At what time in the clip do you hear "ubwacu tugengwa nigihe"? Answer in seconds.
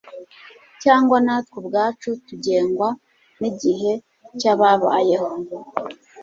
1.61-3.91